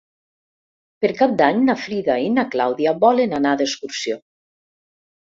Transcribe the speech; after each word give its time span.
Per 1.05 1.09
Cap 1.17 1.33
d'Any 1.41 1.59
na 1.67 1.75
Frida 1.81 2.15
i 2.27 2.31
na 2.37 2.45
Clàudia 2.55 2.93
volen 3.03 3.35
anar 3.41 3.51
d'excursió. 3.59 4.17